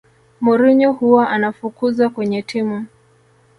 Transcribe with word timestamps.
mourinho 0.41 0.93
huwa 0.93 1.29
anafukuzwakwenye 1.29 2.41
timu 2.43 2.85